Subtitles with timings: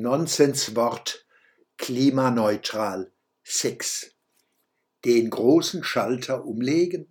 [0.00, 1.26] Nonsenswort
[1.76, 3.10] klimaneutral
[3.42, 4.12] 6.
[5.04, 7.08] Den großen Schalter umlegen?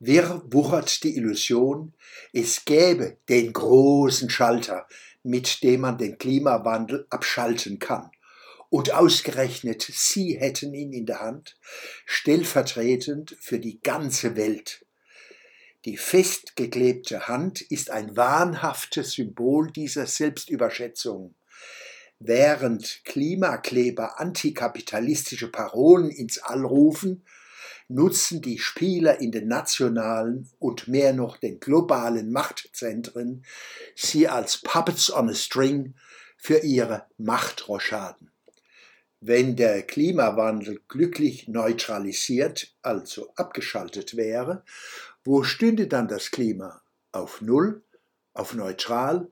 [0.00, 1.92] Wirr wuchert die Illusion,
[2.32, 4.88] es gäbe den großen Schalter,
[5.22, 8.10] mit dem man den Klimawandel abschalten kann.
[8.70, 11.58] Und ausgerechnet Sie hätten ihn in der Hand,
[12.06, 14.86] stellvertretend für die ganze Welt.
[15.84, 21.34] Die festgeklebte Hand ist ein wahnhaftes Symbol dieser Selbstüberschätzung.
[22.24, 27.24] Während Klimakleber antikapitalistische Parolen ins All rufen,
[27.88, 33.44] nutzen die Spieler in den nationalen und mehr noch den globalen Machtzentren
[33.96, 35.94] sie als Puppets on a String
[36.36, 38.30] für ihre Machtrochaden.
[39.20, 44.64] Wenn der Klimawandel glücklich neutralisiert, also abgeschaltet wäre,
[45.24, 46.82] wo stünde dann das Klima?
[47.10, 47.82] Auf Null,
[48.32, 49.28] auf Neutral,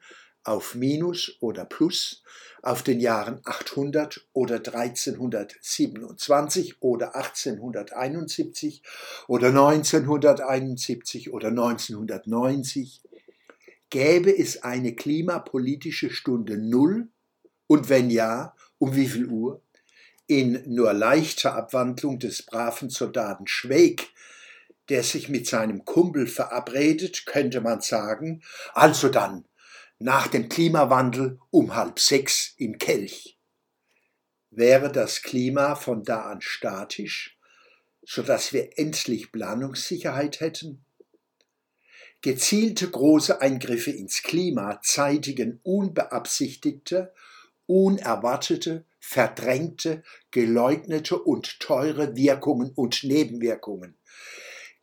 [0.50, 2.24] auf Minus oder Plus,
[2.60, 8.82] auf den Jahren 800 oder 1327 oder 1871
[9.29, 13.02] oder 1971 oder 1990?
[13.90, 17.09] Gäbe es eine klimapolitische Stunde Null?
[17.68, 19.62] Und wenn ja, um wie viel Uhr?
[20.26, 24.09] In nur leichter Abwandlung des braven Soldaten Schweig
[24.90, 28.42] der sich mit seinem Kumpel verabredet, könnte man sagen,
[28.74, 29.45] also dann
[30.01, 33.38] nach dem Klimawandel um halb sechs im Kelch.
[34.51, 37.38] Wäre das Klima von da an statisch,
[38.02, 40.84] so dass wir endlich Planungssicherheit hätten?
[42.23, 47.12] Gezielte große Eingriffe ins Klima zeitigen unbeabsichtigte,
[47.66, 53.98] unerwartete, verdrängte, geleugnete und teure Wirkungen und Nebenwirkungen,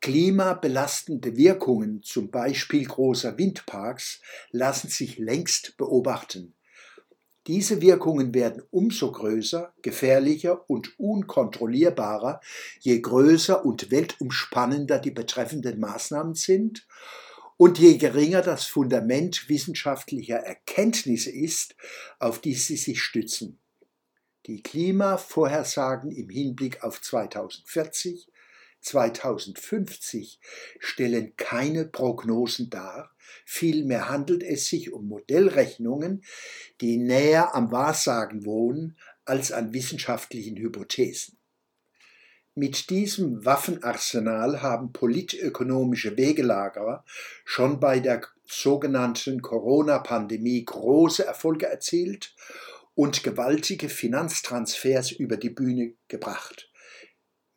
[0.08, 6.56] Klimabelastende Wirkungen, zum Beispiel großer Windparks, lassen sich längst beobachten.
[7.46, 12.40] Diese Wirkungen werden umso größer, gefährlicher und unkontrollierbarer,
[12.80, 16.88] je größer und weltumspannender die betreffenden Maßnahmen sind
[17.58, 21.76] und je geringer das Fundament wissenschaftlicher Erkenntnisse ist,
[22.20, 23.60] auf die sie sich stützen.
[24.46, 28.30] Die Klimavorhersagen im Hinblick auf 2040
[28.88, 30.40] 2050
[30.80, 33.12] stellen keine Prognosen dar,
[33.46, 36.24] vielmehr handelt es sich um Modellrechnungen,
[36.82, 41.38] die näher am Wahrsagen wohnen als an wissenschaftlichen Hypothesen.
[42.56, 47.06] Mit diesem Waffenarsenal haben politökonomische Wegelagerer
[47.46, 52.34] schon bei der sogenannten Corona-Pandemie große Erfolge erzielt
[52.96, 56.72] und gewaltige Finanztransfers über die Bühne gebracht.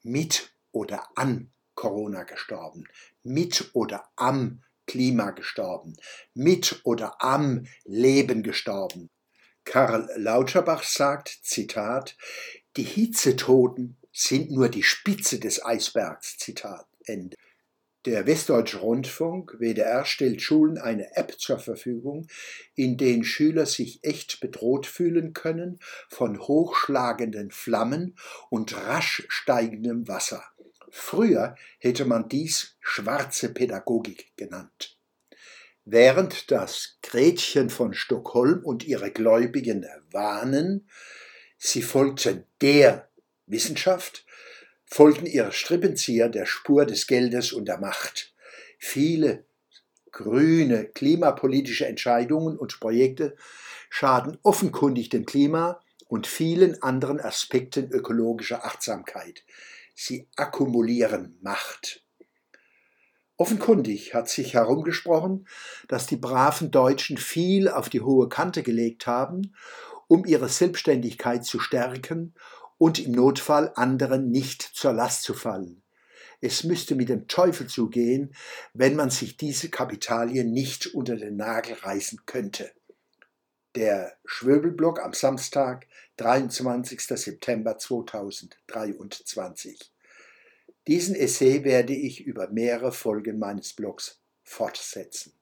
[0.03, 2.85] Mit oder an Corona gestorben,
[3.23, 5.97] mit oder am Klima gestorben,
[6.35, 9.09] mit oder am Leben gestorben.
[9.65, 12.17] Karl Lauterbach sagt, Zitat,
[12.77, 17.37] die Hitzetoten sind nur die Spitze des Eisbergs, Zitat Ende.
[18.07, 22.29] Der Westdeutsche Rundfunk, WDR, stellt Schulen eine App zur Verfügung,
[22.75, 28.17] in der Schüler sich echt bedroht fühlen können von hochschlagenden Flammen
[28.49, 30.43] und rasch steigendem Wasser.
[30.91, 34.97] Früher hätte man dies schwarze Pädagogik genannt.
[35.85, 40.89] Während das Gretchen von Stockholm und ihre Gläubigen warnen,
[41.59, 43.11] sie folgten der
[43.47, 44.25] Wissenschaft,
[44.91, 48.35] folgten ihre Strippenzieher der Spur des Geldes und der Macht.
[48.79, 49.45] Viele
[50.11, 53.37] grüne klimapolitische Entscheidungen und Projekte
[53.89, 59.45] schaden offenkundig dem Klima und vielen anderen Aspekten ökologischer Achtsamkeit.
[59.95, 62.05] Sie akkumulieren Macht.
[63.37, 65.47] Offenkundig hat sich herumgesprochen,
[65.89, 69.55] dass die braven Deutschen viel auf die hohe Kante gelegt haben,
[70.09, 72.35] um ihre Selbstständigkeit zu stärken
[72.81, 75.83] und im Notfall anderen nicht zur Last zu fallen.
[76.41, 78.35] Es müsste mit dem Teufel zugehen,
[78.73, 82.73] wenn man sich diese Kapitalien nicht unter den Nagel reißen könnte.
[83.75, 85.87] Der Schwöbelblock am Samstag,
[86.17, 87.03] 23.
[87.03, 89.93] September 2023.
[90.87, 95.35] Diesen Essay werde ich über mehrere Folgen meines Blogs fortsetzen.